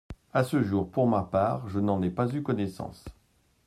[0.33, 3.05] À ce jour, pour ma part, je n’en ai pas eu connaissance.